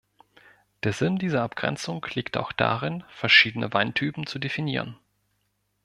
Der 0.81 0.93
Sinn 0.93 1.17
dieser 1.19 1.43
Abgrenzung 1.43 2.03
liegt 2.15 2.35
auch 2.35 2.51
darin, 2.53 3.03
verschiedene 3.09 3.71
Weintypen 3.71 4.25
zu 4.25 4.39
definieren. 4.39 4.97